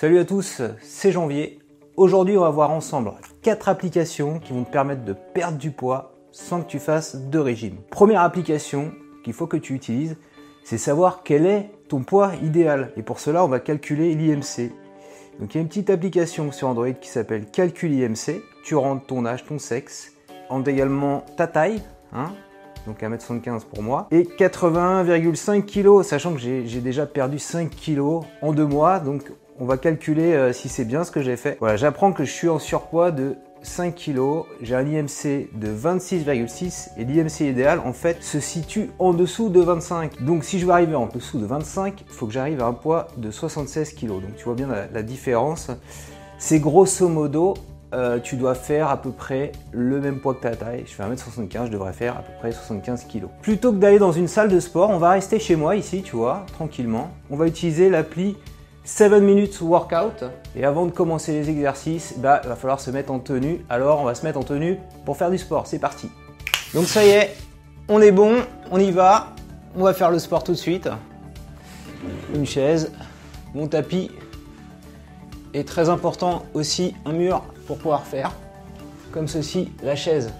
Salut 0.00 0.20
à 0.20 0.24
tous, 0.24 0.62
c'est 0.80 1.10
Janvier. 1.10 1.58
Aujourd'hui, 1.96 2.38
on 2.38 2.42
va 2.42 2.50
voir 2.50 2.70
ensemble 2.70 3.10
quatre 3.42 3.68
applications 3.68 4.38
qui 4.38 4.52
vont 4.52 4.62
te 4.62 4.70
permettre 4.70 5.04
de 5.04 5.12
perdre 5.12 5.58
du 5.58 5.72
poids 5.72 6.14
sans 6.30 6.62
que 6.62 6.68
tu 6.68 6.78
fasses 6.78 7.16
de 7.16 7.38
régime. 7.40 7.78
Première 7.90 8.20
application 8.20 8.92
qu'il 9.24 9.32
faut 9.32 9.48
que 9.48 9.56
tu 9.56 9.74
utilises, 9.74 10.16
c'est 10.62 10.78
savoir 10.78 11.22
quel 11.24 11.46
est 11.46 11.72
ton 11.88 12.04
poids 12.04 12.30
idéal. 12.44 12.92
Et 12.96 13.02
pour 13.02 13.18
cela, 13.18 13.44
on 13.44 13.48
va 13.48 13.58
calculer 13.58 14.14
l'IMC. 14.14 14.70
Donc 15.40 15.52
il 15.52 15.56
y 15.56 15.58
a 15.58 15.62
une 15.62 15.66
petite 15.66 15.90
application 15.90 16.52
sur 16.52 16.68
Android 16.68 16.92
qui 16.92 17.08
s'appelle 17.08 17.46
Calcul 17.50 17.92
IMC. 17.92 18.40
Tu 18.62 18.76
rentres 18.76 19.04
ton 19.04 19.26
âge, 19.26 19.46
ton 19.46 19.58
sexe, 19.58 20.12
rentres 20.48 20.68
également 20.68 21.24
ta 21.36 21.48
taille, 21.48 21.82
hein, 22.12 22.30
donc 22.86 23.02
1m75 23.02 23.64
pour 23.64 23.82
moi, 23.82 24.06
et 24.12 24.22
81,5 24.22 25.64
kg, 25.64 26.04
sachant 26.04 26.34
que 26.34 26.38
j'ai 26.38 26.80
déjà 26.80 27.04
perdu 27.04 27.40
5 27.40 27.68
kg 27.68 28.20
en 28.42 28.52
deux 28.52 28.64
mois, 28.64 29.00
donc 29.00 29.32
on 29.60 29.64
va 29.64 29.76
calculer 29.76 30.34
euh, 30.34 30.52
si 30.52 30.68
c'est 30.68 30.84
bien 30.84 31.04
ce 31.04 31.10
que 31.10 31.20
j'ai 31.20 31.36
fait. 31.36 31.56
Voilà, 31.60 31.76
j'apprends 31.76 32.12
que 32.12 32.24
je 32.24 32.30
suis 32.30 32.48
en 32.48 32.58
surpoids 32.58 33.10
de 33.10 33.36
5 33.62 33.94
kg, 33.94 34.44
j'ai 34.62 34.76
un 34.76 34.86
IMC 34.86 35.48
de 35.52 35.68
26,6 35.68 36.90
et 36.96 37.04
l'IMC 37.04 37.40
idéal 37.40 37.80
en 37.84 37.92
fait 37.92 38.22
se 38.22 38.38
situe 38.38 38.90
en 39.00 39.12
dessous 39.12 39.48
de 39.48 39.60
25. 39.60 40.22
Donc 40.22 40.44
si 40.44 40.60
je 40.60 40.66
veux 40.66 40.72
arriver 40.72 40.94
en 40.94 41.06
dessous 41.06 41.38
de 41.38 41.46
25, 41.46 42.04
il 42.06 42.12
faut 42.12 42.26
que 42.26 42.32
j'arrive 42.32 42.62
à 42.62 42.66
un 42.66 42.72
poids 42.72 43.08
de 43.16 43.30
76 43.30 43.94
kg. 43.94 44.06
Donc 44.06 44.36
tu 44.36 44.44
vois 44.44 44.54
bien 44.54 44.68
la, 44.92 45.02
différence. 45.02 45.70
C'est 46.38 46.60
grosso 46.60 47.08
modo, 47.08 47.54
euh, 47.94 48.20
tu 48.20 48.36
dois 48.36 48.54
faire 48.54 48.90
à 48.90 48.96
peu 48.96 49.10
près 49.10 49.50
le 49.72 50.00
même 50.00 50.20
poids 50.20 50.34
que 50.34 50.42
ta 50.42 50.54
taille. 50.54 50.84
Je 50.86 50.92
fais 50.92 51.02
1m75, 51.02 51.66
je 51.66 51.72
devrais 51.72 51.92
faire 51.92 52.16
à 52.16 52.22
peu 52.22 52.32
près 52.38 52.52
75 52.52 53.06
kg. 53.06 53.24
Plutôt 53.42 53.72
que 53.72 53.78
d'aller 53.78 53.98
dans 53.98 54.12
une 54.12 54.28
salle 54.28 54.50
de 54.50 54.60
sport, 54.60 54.90
on 54.90 54.98
va 54.98 55.10
rester 55.10 55.40
chez 55.40 55.56
moi 55.56 55.74
ici, 55.74 56.02
tu 56.02 56.14
vois, 56.14 56.46
tranquillement. 56.52 57.10
On 57.28 57.36
va 57.36 57.48
utiliser 57.48 57.90
l'appli 57.90 58.36
7 58.84 59.12
minutes 59.20 59.60
workout. 59.60 60.24
Et 60.56 60.64
avant 60.64 60.86
de 60.86 60.90
commencer 60.90 61.32
les 61.32 61.50
exercices, 61.50 62.14
bah, 62.18 62.40
il 62.44 62.48
va 62.48 62.56
falloir 62.56 62.80
se 62.80 62.90
mettre 62.90 63.12
en 63.12 63.18
tenue. 63.18 63.64
Alors, 63.68 64.00
on 64.00 64.04
va 64.04 64.14
se 64.14 64.24
mettre 64.24 64.38
en 64.38 64.42
tenue 64.42 64.78
pour 65.04 65.16
faire 65.16 65.30
du 65.30 65.38
sport. 65.38 65.66
C'est 65.66 65.78
parti. 65.78 66.10
Donc, 66.74 66.86
ça 66.86 67.04
y 67.04 67.10
est, 67.10 67.36
on 67.88 68.00
est 68.00 68.12
bon, 68.12 68.36
on 68.70 68.78
y 68.78 68.90
va. 68.90 69.34
On 69.76 69.82
va 69.84 69.94
faire 69.94 70.10
le 70.10 70.18
sport 70.18 70.44
tout 70.44 70.52
de 70.52 70.56
suite. 70.56 70.88
Une 72.34 72.46
chaise, 72.46 72.92
mon 73.54 73.68
tapis. 73.68 74.10
Et 75.54 75.64
très 75.64 75.88
important 75.88 76.44
aussi, 76.54 76.94
un 77.04 77.12
mur 77.12 77.42
pour 77.66 77.78
pouvoir 77.78 78.06
faire 78.06 78.32
comme 79.12 79.28
ceci 79.28 79.70
la 79.82 79.96
chaise. 79.96 80.32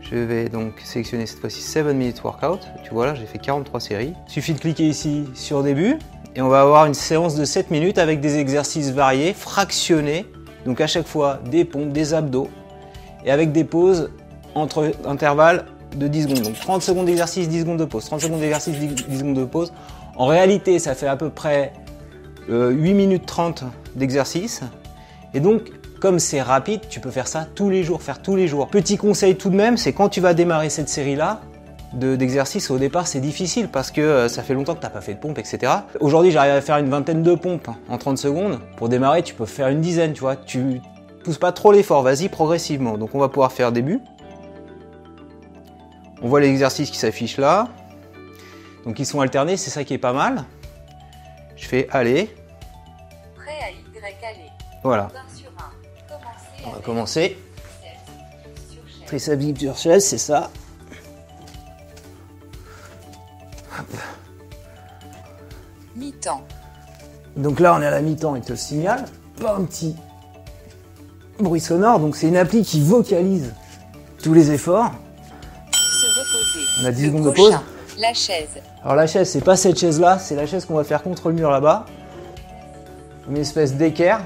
Je 0.00 0.16
vais 0.16 0.48
donc 0.48 0.80
sélectionner 0.84 1.26
cette 1.26 1.40
fois-ci 1.40 1.60
7 1.60 1.86
minutes 1.86 2.22
workout. 2.22 2.60
Tu 2.84 2.90
vois 2.90 3.06
là, 3.06 3.14
j'ai 3.14 3.26
fait 3.26 3.38
43 3.38 3.80
séries. 3.80 4.12
Il 4.28 4.32
suffit 4.32 4.54
de 4.54 4.60
cliquer 4.60 4.88
ici 4.88 5.24
sur 5.34 5.62
début 5.62 5.98
et 6.36 6.42
on 6.42 6.48
va 6.48 6.60
avoir 6.60 6.84
une 6.84 6.94
séance 6.94 7.34
de 7.34 7.46
7 7.46 7.70
minutes 7.70 7.96
avec 7.96 8.20
des 8.20 8.36
exercices 8.36 8.90
variés, 8.90 9.32
fractionnés, 9.32 10.26
donc 10.66 10.82
à 10.82 10.86
chaque 10.86 11.06
fois 11.06 11.40
des 11.50 11.64
pompes, 11.64 11.92
des 11.92 12.12
abdos, 12.12 12.50
et 13.24 13.30
avec 13.30 13.52
des 13.52 13.64
pauses 13.64 14.10
entre 14.54 14.92
intervalles 15.06 15.64
de 15.96 16.08
10 16.08 16.24
secondes. 16.24 16.42
Donc 16.42 16.60
30 16.60 16.82
secondes 16.82 17.06
d'exercice, 17.06 17.48
10 17.48 17.60
secondes 17.60 17.78
de 17.78 17.86
pause, 17.86 18.04
30 18.04 18.20
secondes 18.20 18.40
d'exercice, 18.40 18.74
10 18.76 19.18
secondes 19.18 19.34
de 19.34 19.44
pause. 19.44 19.72
En 20.16 20.26
réalité, 20.26 20.78
ça 20.78 20.94
fait 20.94 21.06
à 21.06 21.16
peu 21.16 21.30
près 21.30 21.72
8 22.48 22.52
euh, 22.52 22.72
minutes 22.74 23.24
30 23.24 23.64
d'exercice. 23.94 24.60
Et 25.32 25.40
donc, 25.40 25.72
comme 26.00 26.18
c'est 26.18 26.42
rapide, 26.42 26.82
tu 26.90 27.00
peux 27.00 27.10
faire 27.10 27.28
ça 27.28 27.46
tous 27.54 27.70
les 27.70 27.82
jours, 27.82 28.02
faire 28.02 28.20
tous 28.20 28.36
les 28.36 28.46
jours. 28.46 28.68
Petit 28.68 28.98
conseil 28.98 29.36
tout 29.36 29.48
de 29.48 29.56
même, 29.56 29.78
c'est 29.78 29.94
quand 29.94 30.10
tu 30.10 30.20
vas 30.20 30.34
démarrer 30.34 30.68
cette 30.68 30.90
série-là, 30.90 31.40
d'exercice 31.92 32.70
au 32.70 32.78
départ 32.78 33.06
c'est 33.06 33.20
difficile 33.20 33.68
parce 33.68 33.90
que 33.90 34.00
euh, 34.00 34.28
ça 34.28 34.42
fait 34.42 34.54
longtemps 34.54 34.74
que 34.74 34.80
tu 34.80 34.86
n'as 34.86 34.90
pas 34.90 35.00
fait 35.00 35.14
de 35.14 35.18
pompe 35.18 35.38
etc. 35.38 35.72
Aujourd'hui 36.00 36.30
j'arrive 36.30 36.52
à 36.52 36.60
faire 36.60 36.76
une 36.78 36.90
vingtaine 36.90 37.22
de 37.22 37.34
pompes 37.34 37.68
en 37.88 37.98
30 37.98 38.18
secondes. 38.18 38.60
Pour 38.76 38.88
démarrer 38.88 39.22
tu 39.22 39.34
peux 39.34 39.46
faire 39.46 39.68
une 39.68 39.80
dizaine 39.80 40.12
tu 40.12 40.20
vois. 40.20 40.36
Tu 40.36 40.80
pousses 41.24 41.38
pas 41.38 41.52
trop 41.52 41.72
l'effort, 41.72 42.02
vas-y 42.02 42.28
progressivement. 42.28 42.98
Donc 42.98 43.14
on 43.14 43.18
va 43.18 43.28
pouvoir 43.28 43.52
faire 43.52 43.72
début. 43.72 44.00
On 46.22 46.28
voit 46.28 46.40
l'exercice 46.40 46.90
qui 46.90 46.98
s'affiche 46.98 47.36
là. 47.36 47.68
Donc 48.84 48.98
ils 48.98 49.06
sont 49.06 49.20
alternés, 49.20 49.56
c'est 49.56 49.70
ça 49.70 49.84
qui 49.84 49.94
est 49.94 49.98
pas 49.98 50.12
mal. 50.12 50.44
Je 51.56 51.66
fais 51.66 51.88
aller. 51.90 52.34
Prêt 53.34 53.58
à 53.60 53.70
Y 53.70 54.24
aller. 54.24 54.50
Voilà. 54.82 55.08
On 56.64 56.70
va 56.70 56.78
commencer. 56.80 57.38
Triceps 59.06 59.58
sur 59.60 59.76
chaise, 59.76 60.04
c'est 60.04 60.18
ça. 60.18 60.50
Donc 67.36 67.60
là, 67.60 67.74
on 67.74 67.82
est 67.82 67.86
à 67.86 67.90
la 67.90 68.00
mi-temps, 68.00 68.34
il 68.36 68.42
te 68.42 68.52
le 68.52 68.56
signale. 68.56 69.04
Pas 69.40 69.56
un 69.56 69.64
petit 69.64 69.94
bruit 71.38 71.60
sonore. 71.60 72.00
Donc 72.00 72.16
c'est 72.16 72.28
une 72.28 72.36
appli 72.36 72.62
qui 72.62 72.80
vocalise 72.80 73.52
tous 74.22 74.32
les 74.32 74.50
efforts. 74.50 74.90
Se 75.72 76.06
reposer. 76.18 76.66
On 76.82 76.86
a 76.86 76.92
10 76.92 77.06
secondes 77.06 77.24
de 77.24 77.30
pause. 77.30 77.58
La 77.98 78.14
chaise. 78.14 78.48
Alors 78.82 78.96
la 78.96 79.06
chaise, 79.06 79.28
c'est 79.30 79.44
pas 79.44 79.56
cette 79.56 79.78
chaise-là, 79.78 80.18
c'est 80.18 80.36
la 80.36 80.46
chaise 80.46 80.64
qu'on 80.64 80.74
va 80.74 80.84
faire 80.84 81.02
contre 81.02 81.28
le 81.28 81.34
mur 81.34 81.50
là-bas. 81.50 81.86
Une 83.28 83.36
espèce 83.36 83.74
d'équerre. 83.74 84.20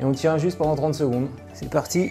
Et 0.00 0.04
on 0.04 0.12
tient 0.12 0.36
juste 0.38 0.58
pendant 0.58 0.76
30 0.76 0.94
secondes. 0.94 1.28
C'est 1.52 1.70
parti. 1.70 2.10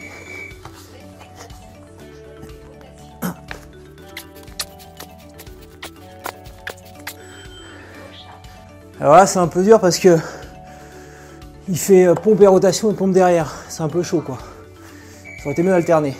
Alors 8.99 9.15
là, 9.15 9.27
c'est 9.27 9.39
un 9.39 9.47
peu 9.47 9.61
dur 9.61 9.79
parce 9.81 9.99
que 9.99 10.17
il 11.67 11.77
fait 11.77 12.05
euh, 12.05 12.13
pompe 12.13 12.41
et 12.41 12.47
rotation 12.47 12.91
et 12.91 12.93
pompe 12.93 13.11
derrière. 13.11 13.53
C'est 13.67 13.83
un 13.83 13.89
peu 13.89 14.03
chaud 14.03 14.21
quoi. 14.21 14.37
Ça 15.37 15.45
aurait 15.45 15.53
été 15.53 15.63
mieux 15.63 15.71
d'alterner. 15.71 16.15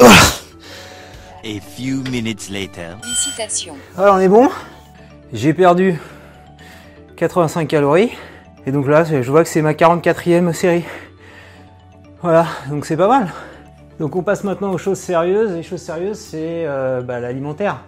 A 0.00 1.60
few 1.60 2.02
minutes 2.10 2.48
later. 2.48 2.96
Félicitations. 3.02 3.76
Alors 3.96 4.16
on 4.16 4.20
est 4.20 4.28
bon. 4.28 4.48
J'ai 5.32 5.52
perdu 5.52 6.00
85 7.16 7.68
calories. 7.68 8.10
Et 8.66 8.72
donc 8.72 8.88
là, 8.88 9.04
je 9.04 9.30
vois 9.30 9.44
que 9.44 9.48
c'est 9.48 9.62
ma 9.62 9.74
44e 9.74 10.52
série. 10.52 10.84
Voilà, 12.22 12.46
donc 12.68 12.86
c'est 12.86 12.96
pas 12.96 13.06
mal. 13.06 13.32
Donc 13.98 14.14
on 14.14 14.22
passe 14.22 14.44
maintenant 14.44 14.72
aux 14.72 14.78
choses 14.78 14.98
sérieuses. 14.98 15.52
Les 15.52 15.62
choses 15.62 15.80
sérieuses, 15.80 16.18
c'est 16.18 16.66
euh, 16.66 17.00
bah, 17.00 17.18
l'alimentaire. 17.20 17.80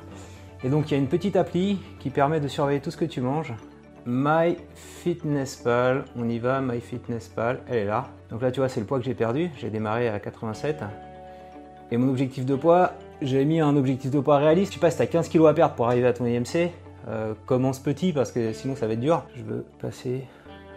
Et 0.64 0.68
donc 0.68 0.90
il 0.90 0.92
y 0.92 0.94
a 0.94 0.98
une 0.98 1.08
petite 1.08 1.36
appli 1.36 1.78
qui 2.00 2.10
permet 2.10 2.40
de 2.40 2.48
surveiller 2.48 2.80
tout 2.80 2.90
ce 2.90 2.96
que 2.96 3.04
tu 3.04 3.20
manges. 3.20 3.54
MyFitnessPal, 4.06 6.04
on 6.16 6.28
y 6.28 6.38
va, 6.38 6.60
MyFitnessPal, 6.62 7.60
elle 7.68 7.76
est 7.76 7.84
là. 7.84 8.08
Donc 8.30 8.40
là 8.40 8.50
tu 8.50 8.60
vois 8.60 8.68
c'est 8.68 8.80
le 8.80 8.86
poids 8.86 8.98
que 8.98 9.04
j'ai 9.04 9.14
perdu, 9.14 9.50
j'ai 9.58 9.68
démarré 9.70 10.08
à 10.08 10.18
87. 10.18 10.82
Et 11.90 11.96
mon 11.96 12.08
objectif 12.08 12.44
de 12.44 12.54
poids, 12.54 12.92
j'ai 13.22 13.44
mis 13.44 13.60
un 13.60 13.76
objectif 13.76 14.10
de 14.10 14.20
poids 14.20 14.38
réaliste. 14.38 14.72
Tu 14.72 14.78
passes, 14.78 14.96
tu 14.96 15.02
as 15.02 15.06
15 15.06 15.28
kg 15.28 15.46
à 15.46 15.54
perdre 15.54 15.74
pour 15.74 15.86
arriver 15.86 16.06
à 16.06 16.12
ton 16.12 16.24
IMC. 16.24 16.70
Euh, 17.08 17.34
commence 17.46 17.78
petit 17.78 18.12
parce 18.12 18.32
que 18.32 18.52
sinon 18.52 18.76
ça 18.76 18.86
va 18.86 18.94
être 18.94 19.00
dur. 19.00 19.24
Je 19.34 19.42
veux 19.42 19.64
passer 19.78 20.24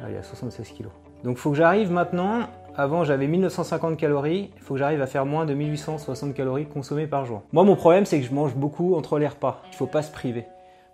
à 0.03 0.23
76 0.23 0.69
kg. 0.69 0.87
Donc 1.23 1.37
faut 1.37 1.51
que 1.51 1.57
j'arrive 1.57 1.91
maintenant 1.91 2.47
avant, 2.75 3.03
j'avais 3.03 3.27
1950 3.27 3.97
calories. 3.97 4.49
Il 4.55 4.61
faut 4.61 4.75
que 4.75 4.79
j'arrive 4.79 5.01
à 5.01 5.07
faire 5.07 5.25
moins 5.25 5.45
de 5.45 5.53
1860 5.53 6.33
calories 6.33 6.65
consommées 6.65 7.07
par 7.07 7.25
jour. 7.25 7.43
Moi, 7.51 7.63
mon 7.63 7.75
problème, 7.75 8.05
c'est 8.05 8.19
que 8.19 8.25
je 8.25 8.33
mange 8.33 8.55
beaucoup 8.55 8.95
entre 8.95 9.19
les 9.19 9.27
repas. 9.27 9.61
Il 9.67 9.71
ne 9.71 9.75
faut 9.75 9.87
pas 9.87 10.01
se 10.01 10.11
priver. 10.11 10.45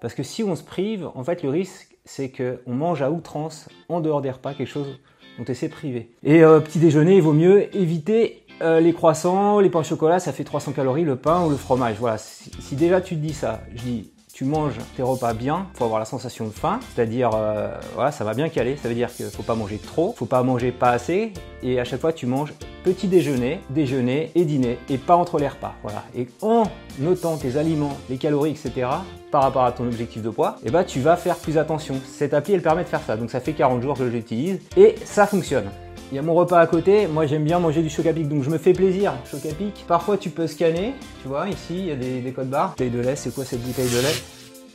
Parce 0.01 0.13
que 0.13 0.23
si 0.23 0.43
on 0.43 0.55
se 0.55 0.63
prive, 0.63 1.09
en 1.15 1.23
fait, 1.23 1.43
le 1.43 1.49
risque, 1.49 1.95
c'est 2.05 2.29
qu'on 2.31 2.73
mange 2.73 3.01
à 3.01 3.11
outrance, 3.11 3.69
en 3.89 3.99
dehors 3.99 4.21
des 4.21 4.31
repas, 4.31 4.53
quelque 4.53 4.67
chose 4.67 4.99
dont 5.37 5.45
on 5.47 5.53
s'est 5.53 5.69
privé. 5.69 6.11
Et 6.23 6.43
euh, 6.43 6.59
petit 6.59 6.79
déjeuner, 6.79 7.15
il 7.17 7.21
vaut 7.21 7.33
mieux 7.33 7.75
éviter 7.75 8.43
euh, 8.61 8.79
les 8.79 8.93
croissants, 8.93 9.59
les 9.59 9.69
pains 9.69 9.79
au 9.79 9.83
chocolat, 9.83 10.19
ça 10.19 10.33
fait 10.33 10.43
300 10.43 10.71
calories, 10.71 11.03
le 11.03 11.15
pain 11.15 11.45
ou 11.45 11.49
le 11.49 11.57
fromage. 11.57 11.97
Voilà, 11.99 12.17
si, 12.17 12.51
si 12.59 12.75
déjà 12.75 13.01
tu 13.01 13.15
te 13.15 13.21
dis 13.21 13.33
ça, 13.33 13.61
je 13.75 13.81
dis 13.83 14.11
tu 14.37 14.45
manges 14.45 14.77
tes 14.95 15.01
repas 15.01 15.33
bien, 15.33 15.65
faut 15.73 15.85
avoir 15.85 15.97
la 15.97 16.05
sensation 16.05 16.45
de 16.45 16.51
faim, 16.51 16.79
c'est-à-dire 16.93 17.31
euh, 17.33 17.71
voilà, 17.95 18.11
ça 18.11 18.23
va 18.23 18.35
bien 18.35 18.49
caler, 18.49 18.77
ça 18.77 18.87
veut 18.87 18.93
dire 18.93 19.11
qu'il 19.11 19.25
faut 19.25 19.41
pas 19.41 19.55
manger 19.55 19.79
trop, 19.79 20.13
faut 20.15 20.27
pas 20.27 20.43
manger 20.43 20.71
pas 20.71 20.91
assez, 20.91 21.33
et 21.63 21.79
à 21.79 21.83
chaque 21.83 22.01
fois 22.01 22.13
tu 22.13 22.27
manges 22.27 22.53
petit 22.83 23.07
déjeuner, 23.07 23.61
déjeuner 23.71 24.29
et 24.35 24.45
dîner, 24.45 24.77
et 24.89 24.99
pas 24.99 25.15
entre 25.15 25.39
les 25.39 25.47
repas. 25.47 25.73
Voilà. 25.81 26.03
Et 26.15 26.27
en 26.43 26.65
notant 26.99 27.37
tes 27.37 27.57
aliments, 27.57 27.97
les 28.11 28.17
calories, 28.17 28.51
etc., 28.51 28.87
par 29.31 29.41
rapport 29.41 29.63
à 29.63 29.71
ton 29.71 29.85
objectif 29.85 30.21
de 30.21 30.29
poids, 30.29 30.57
et 30.61 30.67
eh 30.67 30.69
ben, 30.69 30.83
tu 30.83 30.99
vas 30.99 31.15
faire 31.15 31.37
plus 31.37 31.57
attention. 31.57 31.95
Cette 32.05 32.35
appli, 32.35 32.53
elle 32.53 32.61
permet 32.61 32.83
de 32.83 32.89
faire 32.89 33.01
ça. 33.01 33.17
Donc 33.17 33.31
ça 33.31 33.39
fait 33.39 33.53
40 33.53 33.81
jours 33.81 33.97
que 33.97 34.05
je 34.05 34.11
l'utilise, 34.11 34.59
et 34.77 34.93
ça 35.03 35.25
fonctionne. 35.25 35.65
Il 36.09 36.15
y 36.15 36.19
a 36.19 36.21
mon 36.21 36.33
repas 36.33 36.61
à 36.61 36.67
côté, 36.67 37.05
moi 37.05 37.25
j'aime 37.25 37.43
bien 37.43 37.59
manger 37.59 37.81
du 37.81 37.89
choc 37.89 38.05
à 38.05 38.13
pic, 38.13 38.29
donc 38.29 38.41
je 38.41 38.49
me 38.49 38.57
fais 38.57 38.71
plaisir, 38.71 39.11
choc 39.29 39.45
à 39.45 39.53
pic. 39.53 39.83
Parfois 39.89 40.17
tu 40.17 40.29
peux 40.29 40.47
scanner, 40.47 40.93
tu 41.21 41.27
vois, 41.27 41.49
ici 41.49 41.79
il 41.79 41.85
y 41.87 41.91
a 41.91 41.95
des, 41.97 42.31
codes 42.31 42.49
barres. 42.49 42.69
Bouteille 42.69 42.91
de 42.91 43.01
lait, 43.01 43.17
c'est 43.17 43.35
quoi 43.35 43.43
cette 43.43 43.61
bouteille 43.61 43.89
de 43.89 43.97
lait? 43.97 44.15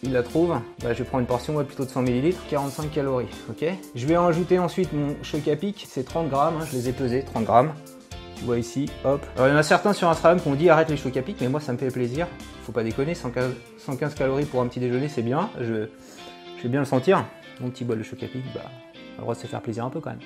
Il 0.02 0.12
la 0.12 0.22
trouve, 0.22 0.50
bah, 0.82 0.92
je 0.92 0.98
vais 0.98 1.04
prendre 1.04 1.20
une 1.22 1.26
portion 1.26 1.54
plutôt 1.64 1.86
de 1.86 1.88
100 1.88 2.02
ml, 2.02 2.34
45 2.50 2.90
calories, 2.90 3.28
ok? 3.48 3.64
Je 3.94 4.06
vais 4.06 4.16
en 4.18 4.26
ajouter 4.26 4.58
ensuite 4.58 4.92
mon 4.92 5.16
choc 5.22 5.48
à 5.48 5.56
pic, 5.56 5.86
c'est 5.88 6.04
30 6.04 6.28
grammes, 6.28 6.56
hein, 6.60 6.66
je 6.70 6.76
les 6.76 6.90
ai 6.90 6.92
pesés, 6.92 7.22
30 7.22 7.44
grammes. 7.44 7.72
Tu 8.36 8.44
vois 8.44 8.58
ici, 8.58 8.90
hop. 9.04 9.24
Alors 9.36 9.48
il 9.48 9.52
y 9.52 9.54
en 9.54 9.58
a 9.58 9.62
certains 9.62 9.94
sur 9.94 10.10
Instagram 10.10 10.38
qui 10.38 10.48
ont 10.48 10.54
dit 10.54 10.68
arrête 10.68 10.90
les 10.90 10.98
chocs 10.98 11.16
à 11.16 11.22
pic, 11.22 11.38
mais 11.40 11.48
moi 11.48 11.60
ça 11.60 11.72
me 11.72 11.78
fait 11.78 11.90
plaisir. 11.90 12.26
Faut 12.64 12.72
pas 12.72 12.82
déconner, 12.82 13.14
115, 13.14 14.14
calories 14.16 14.44
pour 14.44 14.60
un 14.60 14.66
petit 14.66 14.80
déjeuner, 14.80 15.08
c'est 15.08 15.22
bien. 15.22 15.48
Je, 15.60 15.88
vais 16.62 16.68
bien 16.68 16.80
le 16.80 16.86
sentir. 16.86 17.24
Mon 17.60 17.70
petit 17.70 17.84
bol 17.84 17.96
de 17.96 18.02
choc 18.02 18.22
à 18.22 18.26
pic, 18.26 18.42
bah, 18.54 18.60
on 18.64 18.66
a 18.66 19.16
le 19.16 19.22
droit 19.22 19.34
de 19.34 19.40
se 19.40 19.46
faire 19.46 19.62
plaisir 19.62 19.86
un 19.86 19.90
peu 19.90 20.00
quand 20.00 20.10
même. 20.10 20.20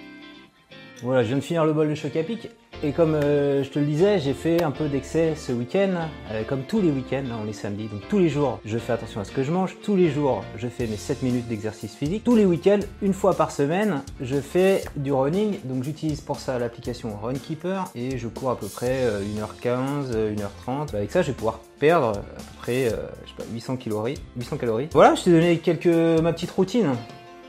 Voilà, 1.03 1.23
je 1.23 1.29
viens 1.29 1.37
de 1.37 1.43
finir 1.43 1.65
le 1.65 1.73
bol 1.73 1.89
de 1.89 1.95
choc 1.95 2.17
à 2.17 2.23
pic. 2.23 2.49
Et 2.83 2.93
comme 2.93 3.15
euh, 3.15 3.65
je 3.65 3.71
te 3.71 3.79
le 3.79 3.87
disais, 3.87 4.19
j'ai 4.19 4.35
fait 4.35 4.63
un 4.63 4.71
peu 4.71 4.89
d'excès 4.89 5.35
ce 5.35 5.53
week-end, 5.53 6.09
euh, 6.31 6.43
comme 6.45 6.63
tous 6.63 6.81
les 6.81 6.91
week-ends, 6.91 7.25
hein, 7.31 7.39
on 7.43 7.49
est 7.49 7.55
samedi. 7.55 7.89
Donc 7.89 8.07
tous 8.09 8.19
les 8.19 8.29
jours, 8.29 8.61
je 8.65 8.77
fais 8.77 8.93
attention 8.93 9.21
à 9.21 9.25
ce 9.25 9.33
que 9.33 9.43
je 9.43 9.51
mange. 9.51 9.77
Tous 9.83 9.97
les 9.97 10.11
jours, 10.11 10.45
je 10.57 10.69
fais 10.69 10.87
mes 10.87 10.97
7 10.97 11.23
minutes 11.23 11.49
d'exercice 11.49 11.95
physique. 11.95 12.25
Tous 12.25 12.37
les 12.37 12.45
week-ends, 12.45 12.81
une 13.01 13.15
fois 13.15 13.35
par 13.35 13.51
semaine, 13.51 14.03
je 14.21 14.37
fais 14.37 14.85
du 14.97 15.13
running. 15.13 15.59
Donc 15.65 15.85
j'utilise 15.85 16.21
pour 16.21 16.39
ça 16.39 16.59
l'application 16.59 17.17
Runkeeper 17.23 17.85
et 17.95 18.19
je 18.19 18.29
cours 18.29 18.51
à 18.51 18.59
peu 18.59 18.69
près 18.69 19.07
1h15, 19.07 20.13
euh, 20.15 20.35
1h30. 20.35 20.95
Avec 20.95 21.11
ça, 21.11 21.23
je 21.23 21.29
vais 21.29 21.37
pouvoir 21.37 21.61
perdre 21.79 22.09
à 22.09 22.13
peu 22.13 22.57
près 22.59 22.85
je 22.85 23.31
sais 23.31 23.37
pas, 23.37 23.45
800 23.53 23.77
calories. 23.77 24.19
800 24.37 24.57
calories. 24.59 24.89
Voilà, 24.93 25.15
je 25.15 25.25
t'ai 25.25 25.31
donné 25.31 25.59
quelques 25.59 25.87
ma 25.87 26.33
petite 26.33 26.51
routine 26.51 26.95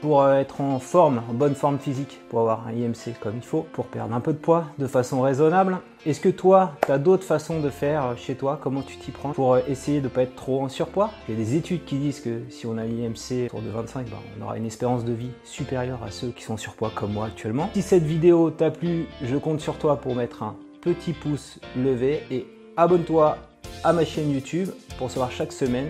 pour 0.02 0.22
euh, 0.22 0.36
être 0.36 0.62
en 0.62 0.80
forme, 0.80 1.22
en 1.30 1.34
bonne 1.34 1.56
forme 1.56 1.80
physique, 1.80 2.20
pour 2.30 2.40
avoir 2.40 2.68
un 2.68 2.72
IMC 2.72 3.20
comme 3.20 3.36
il 3.36 3.42
faut, 3.42 3.66
pour 3.74 3.88
perdre 3.88 4.14
un 4.14 4.20
peu 4.20 4.34
de 4.34 4.38
poids 4.38 4.66
de 4.78 4.88
façon 4.88 5.22
raisonnable. 5.22 5.78
Est-ce 6.06 6.22
que 6.22 6.30
toi, 6.30 6.74
tu 6.86 6.92
as 6.92 6.98
d'autres 6.98 7.24
façons 7.24 7.60
de 7.60 7.70
faire 7.70 8.06
euh, 8.06 8.16
chez 8.16 8.36
toi? 8.36 8.60
Comment 8.62 8.82
tu 8.82 8.98
t'y 8.98 9.12
prends 9.12 9.32
pour 9.32 9.56
euh, 9.56 9.62
essayer 9.68 10.00
de 10.00 10.06
ne 10.06 10.10
pas 10.10 10.24
être 10.24 10.36
trop 10.36 10.62
en 10.64 10.70
surpoids? 10.70 11.12
Il 11.28 11.38
y 11.38 11.42
a 11.42 11.44
des 11.44 11.56
études 11.56 11.86
qui 11.86 11.98
disent 11.98 12.20
que 12.20 12.42
si 12.50 12.66
on 12.66 12.78
a 12.78 12.86
l'IMC 12.86 13.48
autour 13.48 13.62
de 13.62 13.70
25, 13.70 14.10
bah, 14.10 14.18
on 14.40 14.44
aura 14.44 14.58
une 14.58 14.66
espérance 14.66 15.04
de 15.04 15.14
vie 15.14 15.32
supérieure 15.44 16.00
à 16.06 16.12
ceux 16.12 16.30
qui 16.30 16.44
sont 16.44 16.54
en 16.54 16.58
surpoids 16.58 16.92
comme 16.94 17.14
moi 17.14 17.26
actuellement. 17.26 17.70
Si 17.74 17.82
cette 17.82 18.04
vidéo 18.04 18.52
t'a 18.52 18.72
plu, 18.72 19.08
je 19.24 19.36
compte 19.36 19.60
sur 19.60 19.78
toi 19.78 19.98
pour 19.98 20.16
mettre 20.16 20.44
un 20.44 20.56
petit 20.82 21.14
pouce 21.14 21.60
levé 21.76 22.24
et 22.32 22.46
abonne-toi 22.78 23.38
à 23.84 23.94
ma 23.94 24.06
chaîne 24.06 24.32
YouTube 24.32 24.70
pour 24.98 25.08
recevoir 25.08 25.32
chaque 25.32 25.52
semaine 25.52 25.90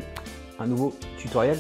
un 0.60 0.66
nouveau 0.66 0.94
tutoriel 1.18 1.58